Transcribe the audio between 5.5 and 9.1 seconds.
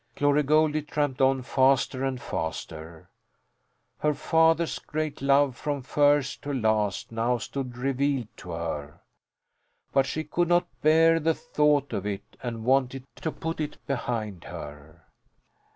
from first to last now stood revealed to her.